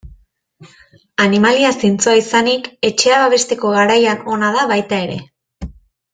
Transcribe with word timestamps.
Animalia 1.25 1.73
zintzoa 1.83 2.15
izanik, 2.21 2.71
etxea 2.91 3.21
babesteko 3.25 3.75
garaian 3.77 4.25
ona 4.39 4.51
da 4.59 4.65
baita 4.75 5.03
ere. 5.07 5.21